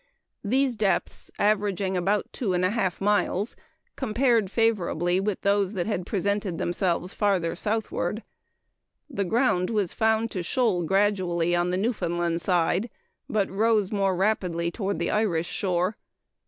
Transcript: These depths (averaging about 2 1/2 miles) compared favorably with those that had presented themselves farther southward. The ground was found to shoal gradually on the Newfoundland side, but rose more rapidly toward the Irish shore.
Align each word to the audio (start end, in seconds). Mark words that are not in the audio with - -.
These 0.43 0.77
depths 0.77 1.29
(averaging 1.37 1.95
about 1.95 2.25
2 2.33 2.49
1/2 2.49 2.99
miles) 3.01 3.55
compared 3.95 4.49
favorably 4.49 5.19
with 5.19 5.41
those 5.41 5.73
that 5.73 5.85
had 5.85 6.07
presented 6.07 6.57
themselves 6.57 7.13
farther 7.13 7.55
southward. 7.55 8.23
The 9.11 9.23
ground 9.25 9.69
was 9.69 9.93
found 9.93 10.31
to 10.31 10.41
shoal 10.41 10.81
gradually 10.85 11.55
on 11.55 11.69
the 11.69 11.77
Newfoundland 11.77 12.41
side, 12.41 12.89
but 13.29 13.51
rose 13.51 13.91
more 13.91 14.15
rapidly 14.15 14.71
toward 14.71 14.97
the 14.97 15.11
Irish 15.11 15.47
shore. 15.49 15.97